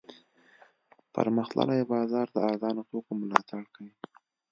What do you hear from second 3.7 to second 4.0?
کوي.